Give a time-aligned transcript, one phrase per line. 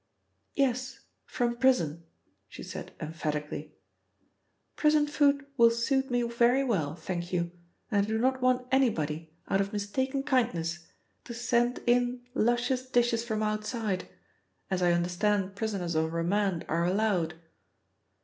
[0.55, 2.01] "Yes: from prison,"
[2.49, 3.75] she said emphatically.
[4.75, 7.51] "Prison food will suit me very well, thank you,
[7.91, 10.87] and I do not want anybody, out of mistaken kindness,
[11.25, 14.09] to send in luscious dishes from outside,
[14.71, 17.35] as I understand prisoners on remand are allowed."